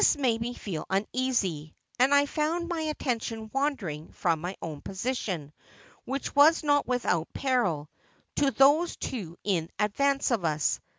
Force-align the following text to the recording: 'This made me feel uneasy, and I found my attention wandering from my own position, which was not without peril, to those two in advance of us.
'This 0.01 0.17
made 0.17 0.41
me 0.41 0.55
feel 0.55 0.87
uneasy, 0.89 1.75
and 1.99 2.11
I 2.11 2.25
found 2.25 2.67
my 2.67 2.81
attention 2.81 3.51
wandering 3.53 4.11
from 4.13 4.41
my 4.41 4.57
own 4.59 4.81
position, 4.81 5.53
which 6.05 6.35
was 6.35 6.63
not 6.63 6.87
without 6.87 7.31
peril, 7.35 7.87
to 8.37 8.49
those 8.49 8.95
two 8.95 9.37
in 9.43 9.69
advance 9.77 10.31
of 10.31 10.43
us. 10.43 10.79